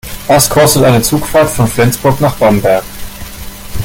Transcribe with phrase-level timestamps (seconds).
[0.25, 2.83] Was kostet eine Zugfahrt von Flensburg nach Bamberg?